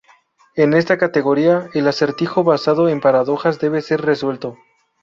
En 0.55 0.73
esta 0.73 0.97
categoría, 0.97 1.69
el 1.75 1.87
acertijo 1.87 2.43
basado 2.43 2.89
en 2.89 3.01
paradojas, 3.01 3.59
debe 3.59 3.83
ser 3.83 4.01
resuelto. 4.01 4.57